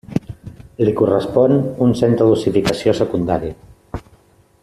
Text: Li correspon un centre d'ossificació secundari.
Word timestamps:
Li 0.87 0.93
correspon 1.01 1.53
un 1.87 1.93
centre 2.01 2.29
d'ossificació 2.31 2.97
secundari. 3.01 3.53